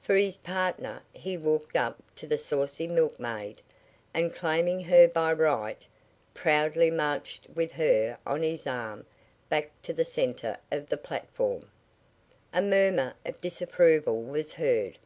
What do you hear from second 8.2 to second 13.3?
on his arm back to the center of the platform. A murmur